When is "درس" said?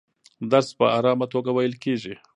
0.51-0.69